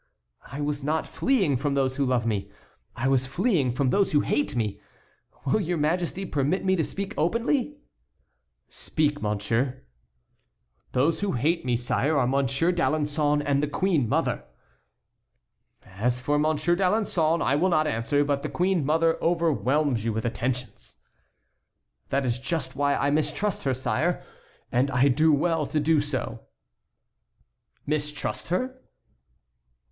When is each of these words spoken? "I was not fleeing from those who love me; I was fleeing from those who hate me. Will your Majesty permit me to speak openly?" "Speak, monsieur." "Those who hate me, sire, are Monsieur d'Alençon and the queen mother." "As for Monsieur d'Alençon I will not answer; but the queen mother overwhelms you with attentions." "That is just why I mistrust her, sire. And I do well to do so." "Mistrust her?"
"I 0.51 0.61
was 0.61 0.83
not 0.83 1.07
fleeing 1.07 1.57
from 1.57 1.75
those 1.75 1.97
who 1.97 2.05
love 2.07 2.25
me; 2.25 2.49
I 2.95 3.07
was 3.07 3.27
fleeing 3.27 3.71
from 3.71 3.91
those 3.91 4.13
who 4.13 4.21
hate 4.21 4.55
me. 4.55 4.79
Will 5.45 5.59
your 5.61 5.77
Majesty 5.77 6.25
permit 6.25 6.65
me 6.65 6.75
to 6.75 6.83
speak 6.83 7.13
openly?" 7.19 7.77
"Speak, 8.67 9.21
monsieur." 9.21 9.83
"Those 10.93 11.19
who 11.19 11.33
hate 11.33 11.65
me, 11.65 11.77
sire, 11.77 12.17
are 12.17 12.25
Monsieur 12.25 12.71
d'Alençon 12.71 13.43
and 13.45 13.61
the 13.61 13.67
queen 13.67 14.09
mother." 14.09 14.43
"As 15.85 16.19
for 16.19 16.39
Monsieur 16.39 16.75
d'Alençon 16.75 17.39
I 17.43 17.55
will 17.55 17.69
not 17.69 17.85
answer; 17.85 18.25
but 18.25 18.41
the 18.41 18.49
queen 18.49 18.83
mother 18.83 19.21
overwhelms 19.21 20.03
you 20.03 20.11
with 20.11 20.25
attentions." 20.25 20.97
"That 22.09 22.25
is 22.25 22.39
just 22.39 22.75
why 22.75 22.95
I 22.95 23.11
mistrust 23.11 23.65
her, 23.65 23.75
sire. 23.75 24.23
And 24.71 24.89
I 24.89 25.09
do 25.09 25.31
well 25.31 25.67
to 25.67 25.79
do 25.79 26.01
so." 26.01 26.41
"Mistrust 27.85 28.47
her?" 28.47 28.81